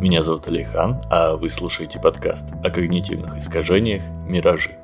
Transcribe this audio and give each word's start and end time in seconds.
Меня 0.00 0.22
зовут 0.22 0.48
Алихан, 0.48 1.02
а 1.10 1.36
вы 1.36 1.50
слушаете 1.50 2.00
подкаст 2.00 2.48
о 2.64 2.70
когнитивных 2.70 3.36
искажениях 3.36 4.02
«Миражи». 4.26 4.74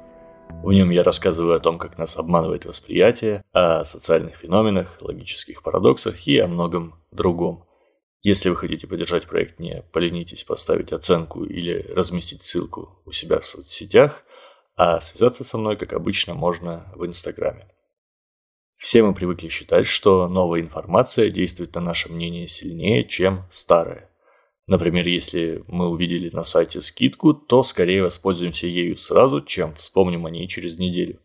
В 0.51 0.71
нем 0.71 0.91
я 0.91 1.03
рассказываю 1.03 1.57
о 1.57 1.61
том, 1.61 1.79
как 1.79 1.97
нас 1.97 2.19
обманывает 2.19 2.67
восприятие, 2.67 3.43
о 3.53 3.85
социальных 3.85 4.37
феноменах, 4.37 4.99
логических 5.01 5.63
парадоксах 5.63 6.27
и 6.27 6.39
о 6.39 6.47
многом 6.47 6.97
другом. 7.11 7.65
Если 8.21 8.51
вы 8.51 8.57
хотите 8.57 8.87
поддержать 8.87 9.27
проект, 9.27 9.59
не 9.59 9.83
поленитесь 9.95 10.45
поставить 10.45 10.93
оценку 10.93 11.45
или 11.45 11.81
разместить 11.95 12.43
ссылку 12.43 13.01
у 13.07 13.13
себя 13.13 13.41
в 13.41 13.47
соцсетях, 13.47 14.25
а 14.77 15.01
связаться 15.01 15.43
со 15.43 15.57
мной, 15.57 15.77
как 15.77 15.95
обычно, 15.95 16.35
можно 16.35 16.93
в 16.95 17.07
Инстаграме. 17.07 17.67
Все 18.83 19.05
мы 19.05 19.15
привыкли 19.15 19.49
считать, 19.49 19.87
что 19.87 20.27
новая 20.27 20.61
информация 20.61 21.31
действует 21.31 21.73
на 21.77 21.81
наше 21.81 22.11
мнение 22.11 22.49
сильнее, 22.49 23.07
чем 23.07 23.45
старая. 23.53 24.11
Например, 24.67 25.07
если 25.07 25.63
мы 25.69 25.89
увидели 25.89 26.31
на 26.31 26.43
сайте 26.43 26.83
скидку, 26.83 27.33
то 27.33 27.63
скорее 27.63 28.03
воспользуемся 28.03 28.67
ею 28.67 28.97
сразу, 28.97 29.41
чем 29.41 29.73
вспомним 29.75 30.27
о 30.27 30.31
ней 30.33 30.49
через 30.49 30.81
неделю. 30.81 31.21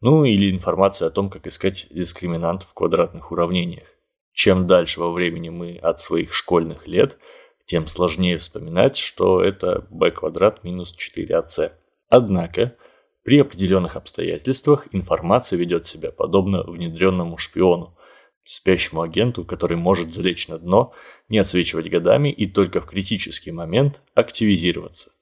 Ну 0.00 0.24
или 0.24 0.48
информация 0.48 1.08
о 1.08 1.10
том, 1.10 1.28
как 1.28 1.48
искать 1.48 1.88
дискриминант 1.90 2.62
в 2.62 2.72
квадратных 2.72 3.32
уравнениях. 3.32 3.88
Чем 4.32 4.68
дальше 4.68 5.00
во 5.00 5.10
времени 5.10 5.48
мы 5.48 5.78
от 5.78 6.00
своих 6.00 6.32
школьных 6.32 6.86
лет, 6.86 7.18
тем 7.66 7.88
сложнее 7.88 8.38
вспоминать, 8.38 8.96
что 8.96 9.42
это 9.42 9.88
b 9.90 10.12
квадрат 10.12 10.62
минус 10.62 10.94
4ac. 10.96 11.72
Однако, 12.08 12.76
при 13.24 13.38
определенных 13.38 13.96
обстоятельствах 13.96 14.88
информация 14.92 15.58
ведет 15.58 15.86
себя 15.86 16.10
подобно 16.10 16.64
внедренному 16.64 17.38
шпиону, 17.38 17.96
спящему 18.44 19.02
агенту, 19.02 19.44
который 19.44 19.76
может 19.76 20.12
залечь 20.12 20.48
на 20.48 20.58
дно, 20.58 20.92
не 21.28 21.38
отсвечивать 21.38 21.88
годами 21.88 22.30
и 22.30 22.46
только 22.46 22.80
в 22.80 22.86
критический 22.86 23.52
момент 23.52 24.00
активизироваться. 24.14 25.12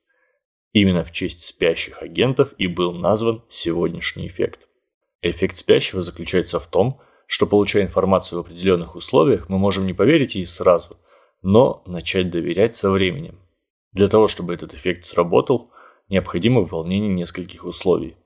Именно 0.72 1.04
в 1.04 1.12
честь 1.12 1.44
спящих 1.44 2.02
агентов 2.02 2.54
и 2.56 2.66
был 2.66 2.92
назван 2.92 3.44
сегодняшний 3.50 4.28
эффект. 4.28 4.68
Эффект 5.20 5.58
спящего 5.58 6.02
заключается 6.02 6.58
в 6.58 6.66
том, 6.66 7.00
что 7.26 7.46
получая 7.46 7.82
информацию 7.82 8.38
в 8.38 8.46
определенных 8.46 8.96
условиях, 8.96 9.48
мы 9.48 9.58
можем 9.58 9.86
не 9.86 9.92
поверить 9.92 10.36
ей 10.36 10.46
сразу, 10.46 10.98
но 11.42 11.82
начать 11.86 12.30
доверять 12.30 12.76
со 12.76 12.90
временем. 12.90 13.40
Для 13.92 14.08
того, 14.08 14.28
чтобы 14.28 14.54
этот 14.54 14.72
эффект 14.72 15.04
сработал, 15.04 15.72
необходимо 16.10 16.60
выполнение 16.60 17.14
нескольких 17.14 17.64
условий. 17.64 18.16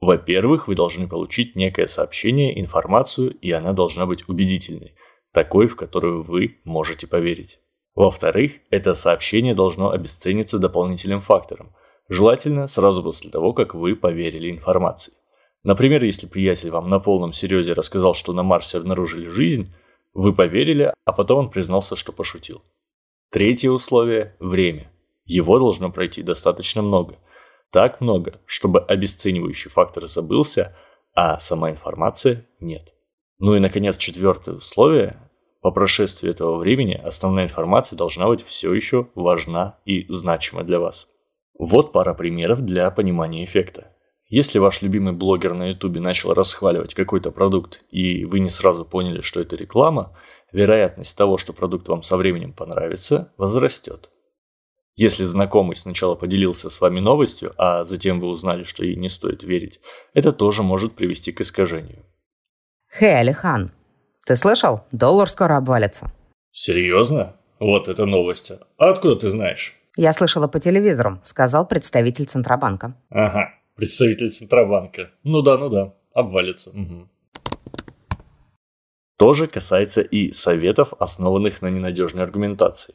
Во-первых, 0.00 0.68
вы 0.68 0.74
должны 0.74 1.08
получить 1.08 1.56
некое 1.56 1.86
сообщение, 1.86 2.60
информацию, 2.60 3.30
и 3.30 3.52
она 3.52 3.72
должна 3.72 4.04
быть 4.04 4.28
убедительной, 4.28 4.94
такой, 5.32 5.68
в 5.68 5.76
которую 5.76 6.22
вы 6.22 6.58
можете 6.64 7.06
поверить. 7.06 7.60
Во-вторых, 7.94 8.54
это 8.70 8.94
сообщение 8.94 9.54
должно 9.54 9.90
обесцениться 9.90 10.58
дополнительным 10.58 11.20
фактором, 11.20 11.74
желательно 12.08 12.66
сразу 12.66 13.02
после 13.02 13.30
того, 13.30 13.52
как 13.52 13.74
вы 13.74 13.94
поверили 13.94 14.50
информации. 14.50 15.12
Например, 15.62 16.02
если 16.02 16.26
приятель 16.26 16.70
вам 16.70 16.90
на 16.90 16.98
полном 16.98 17.32
серьезе 17.32 17.72
рассказал, 17.72 18.14
что 18.14 18.32
на 18.32 18.42
Марсе 18.42 18.78
обнаружили 18.78 19.28
жизнь, 19.28 19.72
вы 20.12 20.34
поверили, 20.34 20.92
а 21.04 21.12
потом 21.12 21.38
он 21.38 21.50
признался, 21.50 21.94
что 21.94 22.12
пошутил. 22.12 22.62
Третье 23.30 23.70
условие– 23.70 24.36
время. 24.40 24.91
Его 25.24 25.58
должно 25.58 25.90
пройти 25.90 26.22
достаточно 26.22 26.82
много– 26.82 27.18
так 27.72 28.02
много, 28.02 28.38
чтобы 28.44 28.80
обесценивающий 28.80 29.70
фактор 29.70 30.06
забылся, 30.06 30.76
а 31.14 31.38
сама 31.38 31.70
информация 31.70 32.46
нет. 32.60 32.92
Ну 33.38 33.56
и, 33.56 33.60
наконец, 33.60 33.96
четвертое 33.96 34.56
условие. 34.56 35.30
По 35.62 35.70
прошествии 35.70 36.28
этого 36.28 36.58
времени 36.58 37.00
основная 37.02 37.44
информация 37.44 37.96
должна 37.96 38.26
быть 38.26 38.44
все 38.44 38.74
еще 38.74 39.08
важна 39.14 39.78
и 39.86 40.04
значима 40.12 40.64
для 40.64 40.80
вас. 40.80 41.08
Вот 41.58 41.92
пара 41.92 42.12
примеров 42.12 42.60
для 42.60 42.90
понимания 42.90 43.42
эффекта. 43.42 43.96
Если 44.28 44.58
ваш 44.58 44.82
любимый 44.82 45.14
блогер 45.14 45.54
на 45.54 45.70
ютубе 45.70 46.00
начал 46.00 46.34
расхваливать 46.34 46.94
какой-то 46.94 47.30
продукт, 47.30 47.82
и 47.90 48.26
вы 48.26 48.40
не 48.40 48.50
сразу 48.50 48.84
поняли, 48.84 49.22
что 49.22 49.40
это 49.40 49.56
реклама, 49.56 50.14
вероятность 50.52 51.16
того, 51.16 51.38
что 51.38 51.54
продукт 51.54 51.88
вам 51.88 52.02
со 52.02 52.18
временем 52.18 52.52
понравится, 52.52 53.32
возрастет. 53.38 54.10
Если 54.94 55.24
знакомый 55.24 55.74
сначала 55.74 56.14
поделился 56.14 56.68
с 56.68 56.80
вами 56.80 57.00
новостью, 57.00 57.54
а 57.56 57.84
затем 57.84 58.20
вы 58.20 58.28
узнали, 58.28 58.64
что 58.64 58.84
ей 58.84 58.96
не 58.96 59.08
стоит 59.08 59.42
верить, 59.42 59.80
это 60.12 60.32
тоже 60.32 60.62
может 60.62 60.94
привести 60.94 61.32
к 61.32 61.40
искажению. 61.40 62.04
Хей, 62.98 63.18
Алихан, 63.18 63.70
ты 64.26 64.36
слышал? 64.36 64.82
Доллар 64.92 65.30
скоро 65.30 65.56
обвалится. 65.56 66.12
Серьезно? 66.50 67.36
Вот 67.58 67.88
это 67.88 68.04
новость. 68.04 68.52
А 68.76 68.90
откуда 68.90 69.16
ты 69.16 69.30
знаешь? 69.30 69.74
Я 69.96 70.12
слышала 70.12 70.46
по 70.46 70.60
телевизору, 70.60 71.20
сказал 71.24 71.66
представитель 71.66 72.26
Центробанка. 72.26 72.94
Ага, 73.08 73.54
представитель 73.74 74.30
Центробанка. 74.30 75.10
Ну 75.22 75.40
да, 75.40 75.56
ну 75.56 75.70
да, 75.70 75.94
обвалится. 76.12 76.70
Угу. 76.70 77.08
Тоже 79.16 79.46
касается 79.46 80.02
и 80.02 80.32
советов, 80.32 80.92
основанных 80.98 81.62
на 81.62 81.68
ненадежной 81.68 82.24
аргументации. 82.24 82.94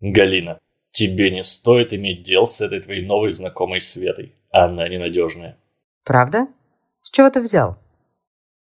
Галина, 0.00 0.58
Тебе 0.94 1.32
не 1.32 1.42
стоит 1.42 1.92
иметь 1.92 2.22
дел 2.22 2.46
с 2.46 2.60
этой 2.60 2.80
твоей 2.80 3.04
новой 3.04 3.32
знакомой 3.32 3.80
Светой. 3.80 4.32
Она 4.52 4.88
ненадежная. 4.88 5.58
Правда? 6.04 6.46
С 7.00 7.10
чего 7.10 7.28
ты 7.30 7.40
взял? 7.40 7.76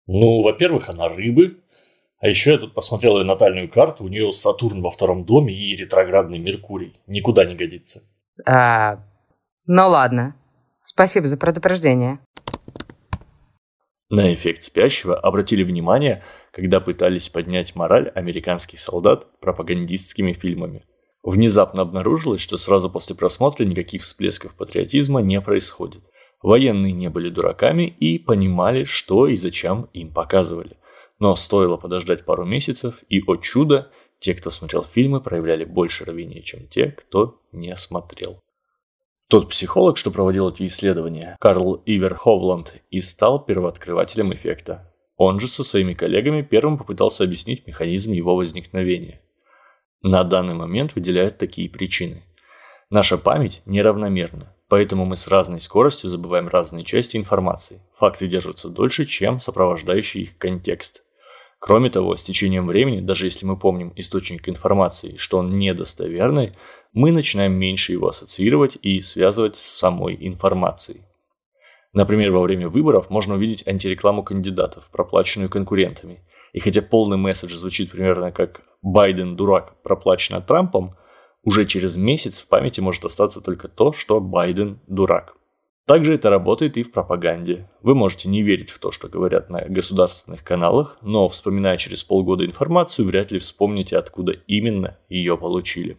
Ну, 0.06 0.40
во-первых, 0.40 0.88
она 0.88 1.08
рыбы. 1.08 1.58
А 2.20 2.28
еще 2.28 2.52
я 2.52 2.58
тут 2.58 2.72
посмотрел 2.72 3.18
ее 3.18 3.24
натальную 3.24 3.68
карту. 3.68 4.04
У 4.04 4.08
нее 4.08 4.32
Сатурн 4.32 4.80
во 4.80 4.92
втором 4.92 5.24
доме 5.24 5.52
и 5.52 5.74
ретроградный 5.74 6.38
Меркурий. 6.38 6.94
Никуда 7.08 7.44
не 7.44 7.56
годится. 7.56 8.04
А, 8.46 9.00
ну 9.66 9.88
ладно. 9.88 10.36
Спасибо 10.84 11.26
за 11.26 11.36
предупреждение. 11.36 12.20
На 14.08 14.32
эффект 14.32 14.62
спящего 14.62 15.18
обратили 15.18 15.64
внимание, 15.64 16.22
когда 16.52 16.80
пытались 16.80 17.28
поднять 17.28 17.74
мораль 17.74 18.08
американских 18.14 18.78
солдат 18.78 19.40
пропагандистскими 19.40 20.32
фильмами. 20.32 20.84
Внезапно 21.22 21.82
обнаружилось, 21.82 22.40
что 22.40 22.56
сразу 22.56 22.88
после 22.88 23.14
просмотра 23.14 23.64
никаких 23.64 24.02
всплесков 24.02 24.54
патриотизма 24.54 25.20
не 25.20 25.40
происходит. 25.40 26.02
Военные 26.42 26.92
не 26.92 27.10
были 27.10 27.28
дураками 27.28 27.82
и 27.82 28.18
понимали, 28.18 28.84
что 28.84 29.26
и 29.26 29.36
зачем 29.36 29.90
им 29.92 30.14
показывали. 30.14 30.78
Но 31.18 31.36
стоило 31.36 31.76
подождать 31.76 32.24
пару 32.24 32.46
месяцев, 32.46 33.02
и, 33.10 33.22
о 33.26 33.36
чудо, 33.36 33.90
те, 34.18 34.34
кто 34.34 34.48
смотрел 34.50 34.82
фильмы, 34.82 35.20
проявляли 35.20 35.64
больше 35.64 36.04
рвения, 36.04 36.40
чем 36.40 36.66
те, 36.66 36.86
кто 36.86 37.42
не 37.52 37.76
смотрел. 37.76 38.40
Тот 39.28 39.50
психолог, 39.50 39.98
что 39.98 40.10
проводил 40.10 40.48
эти 40.48 40.66
исследования, 40.66 41.36
Карл 41.38 41.82
Ивер 41.84 42.14
Ховланд, 42.14 42.82
и 42.90 43.02
стал 43.02 43.44
первооткрывателем 43.44 44.32
эффекта. 44.32 44.90
Он 45.16 45.38
же 45.38 45.48
со 45.48 45.62
своими 45.62 45.92
коллегами 45.92 46.40
первым 46.40 46.78
попытался 46.78 47.24
объяснить 47.24 47.66
механизм 47.66 48.12
его 48.12 48.34
возникновения– 48.34 49.20
на 50.02 50.24
данный 50.24 50.54
момент 50.54 50.94
выделяют 50.94 51.38
такие 51.38 51.68
причины. 51.68 52.22
Наша 52.88 53.18
память 53.18 53.62
неравномерна, 53.66 54.54
поэтому 54.68 55.04
мы 55.04 55.16
с 55.16 55.28
разной 55.28 55.60
скоростью 55.60 56.10
забываем 56.10 56.48
разные 56.48 56.84
части 56.84 57.16
информации. 57.16 57.82
Факты 57.98 58.26
держатся 58.26 58.68
дольше, 58.68 59.04
чем 59.04 59.40
сопровождающий 59.40 60.22
их 60.22 60.38
контекст. 60.38 61.02
Кроме 61.58 61.90
того, 61.90 62.16
с 62.16 62.24
течением 62.24 62.66
времени, 62.66 63.00
даже 63.00 63.26
если 63.26 63.44
мы 63.44 63.58
помним 63.58 63.92
источник 63.94 64.48
информации, 64.48 65.16
что 65.18 65.38
он 65.38 65.54
недостоверный, 65.54 66.56
мы 66.94 67.12
начинаем 67.12 67.52
меньше 67.52 67.92
его 67.92 68.08
ассоциировать 68.08 68.78
и 68.80 69.02
связывать 69.02 69.56
с 69.56 69.78
самой 69.78 70.16
информацией. 70.18 71.02
Например, 71.92 72.30
во 72.30 72.40
время 72.40 72.68
выборов 72.68 73.10
можно 73.10 73.34
увидеть 73.34 73.66
антирекламу 73.66 74.22
кандидатов, 74.22 74.90
проплаченную 74.90 75.50
конкурентами. 75.50 76.24
И 76.52 76.60
хотя 76.60 76.82
полный 76.82 77.18
месседж 77.18 77.54
звучит 77.54 77.90
примерно 77.90 78.32
как 78.32 78.62
«Байден 78.82 79.36
дурак, 79.36 79.82
проплачено 79.82 80.40
Трампом», 80.40 80.96
уже 81.42 81.64
через 81.64 81.96
месяц 81.96 82.40
в 82.40 82.48
памяти 82.48 82.80
может 82.80 83.04
остаться 83.04 83.40
только 83.40 83.68
то, 83.68 83.92
что 83.92 84.20
Байден 84.20 84.80
дурак. 84.86 85.36
Также 85.86 86.14
это 86.14 86.30
работает 86.30 86.76
и 86.76 86.82
в 86.82 86.92
пропаганде. 86.92 87.68
Вы 87.82 87.94
можете 87.94 88.28
не 88.28 88.42
верить 88.42 88.70
в 88.70 88.78
то, 88.78 88.92
что 88.92 89.08
говорят 89.08 89.50
на 89.50 89.62
государственных 89.62 90.44
каналах, 90.44 90.98
но 91.02 91.26
вспоминая 91.28 91.78
через 91.78 92.04
полгода 92.04 92.44
информацию, 92.44 93.06
вряд 93.06 93.32
ли 93.32 93.38
вспомните, 93.38 93.96
откуда 93.96 94.32
именно 94.46 94.98
ее 95.08 95.36
получили. 95.36 95.96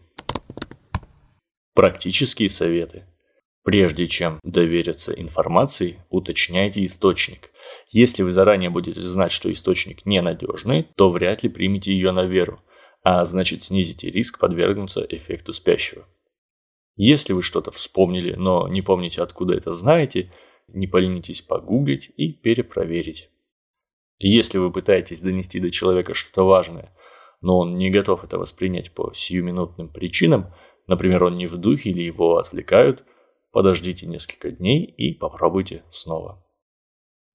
Практические 1.73 2.49
советы. 2.49 3.05
Прежде 3.63 4.07
чем 4.07 4.39
довериться 4.43 5.11
информации, 5.11 5.99
уточняйте 6.09 6.83
источник. 6.85 7.51
Если 7.89 8.23
вы 8.23 8.31
заранее 8.31 8.69
будете 8.69 9.01
знать, 9.01 9.31
что 9.31 9.51
источник 9.51 10.05
ненадежный, 10.05 10.87
то 10.95 11.09
вряд 11.09 11.43
ли 11.43 11.49
примете 11.49 11.91
ее 11.91 12.11
на 12.11 12.23
веру, 12.25 12.61
а 13.03 13.25
значит 13.25 13.63
снизите 13.63 14.09
риск 14.09 14.39
подвергнуться 14.39 15.05
эффекту 15.09 15.53
спящего. 15.53 16.07
Если 16.95 17.33
вы 17.33 17.41
что-то 17.41 17.71
вспомнили, 17.71 18.35
но 18.35 18.67
не 18.67 18.81
помните 18.81 19.21
откуда 19.21 19.55
это 19.55 19.73
знаете, 19.73 20.31
не 20.67 20.87
поленитесь 20.87 21.41
погуглить 21.41 22.11
и 22.15 22.31
перепроверить. 22.31 23.29
Если 24.19 24.57
вы 24.59 24.71
пытаетесь 24.71 25.21
донести 25.21 25.59
до 25.59 25.71
человека 25.71 26.13
что-то 26.13 26.45
важное, 26.45 26.95
но 27.41 27.57
он 27.57 27.77
не 27.77 27.89
готов 27.89 28.23
это 28.23 28.37
воспринять 28.37 28.93
по 28.93 29.11
сиюминутным 29.13 29.89
причинам, 29.89 30.53
например, 30.85 31.23
он 31.23 31.37
не 31.37 31.47
в 31.47 31.57
духе 31.57 31.89
или 31.89 32.03
его 32.03 32.37
отвлекают, 32.37 33.03
подождите 33.51 34.05
несколько 34.05 34.51
дней 34.51 34.85
и 34.85 35.13
попробуйте 35.13 35.83
снова. 35.91 36.45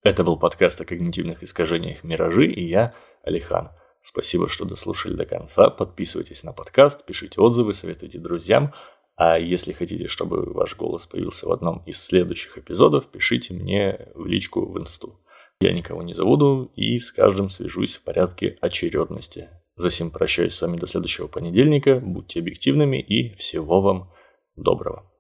Это 0.04 0.22
был 0.22 0.38
подкаст 0.38 0.80
о 0.80 0.84
когнитивных 0.84 1.42
искажениях 1.42 2.04
«Миражи» 2.04 2.46
и 2.46 2.62
я, 2.62 2.94
Алихан. 3.24 3.70
Спасибо, 4.08 4.49
что 4.49 4.64
дослушали 4.64 5.14
до 5.14 5.26
конца. 5.26 5.69
Подписывайтесь 5.69 6.44
на 6.44 6.53
подкаст, 6.53 7.05
пишите 7.05 7.41
отзывы, 7.41 7.75
советуйте 7.75 8.20
друзьям. 8.20 8.73
А 9.17 9.37
если 9.37 9.73
хотите, 9.73 10.06
чтобы 10.06 10.44
ваш 10.53 10.76
голос 10.76 11.06
появился 11.06 11.49
в 11.49 11.50
одном 11.50 11.82
из 11.87 12.00
следующих 12.00 12.56
эпизодов, 12.56 13.08
пишите 13.11 13.53
мне 13.53 14.08
в 14.14 14.25
личку 14.26 14.64
в 14.64 14.79
инсту. 14.79 15.19
Я 15.61 15.73
никого 15.73 16.05
не 16.05 16.14
забуду 16.14 16.70
и 16.76 17.00
с 17.00 17.11
каждым 17.11 17.50
свяжусь 17.50 17.97
в 17.97 18.03
порядке 18.03 18.56
очередности. 18.61 19.49
Засим 19.75 20.12
прощаюсь 20.12 20.55
с 20.55 20.62
вами 20.62 20.76
до 20.76 20.87
следующего 20.87 21.26
понедельника. 21.26 21.99
Будьте 21.99 22.38
объективными 22.38 23.00
и 23.00 23.35
всего 23.35 23.81
вам 23.81 24.12
доброго. 24.55 25.11